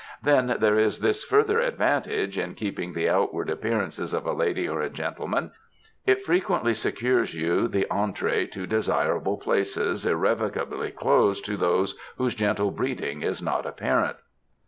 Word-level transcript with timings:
Then 0.23 0.55
there 0.59 0.79
is 0.79 1.01
this 1.01 1.23
further 1.23 1.59
advantage 1.59 2.35
in 2.35 2.55
keeping 2.55 2.91
the 2.93 3.07
outward 3.07 3.51
ap 3.51 3.59
pearance 3.59 4.11
of 4.13 4.25
a 4.25 4.33
lady 4.33 4.67
or 4.67 4.81
a 4.81 4.89
gentleman— 4.89 5.51
it 6.07 6.23
frequently 6.25 6.73
secures 6.73 7.35
you 7.35 7.67
the 7.67 7.87
entree 7.91 8.47
to 8.47 8.65
desirable 8.65 9.37
places 9.37 10.03
irrevoca 10.03 10.65
bly 10.67 10.89
closed 10.89 11.45
to 11.45 11.55
those 11.55 11.93
whose 12.17 12.33
gentle 12.33 12.71
breeding 12.71 13.21
is 13.21 13.43
not 13.43 13.67
apparent. 13.67 14.17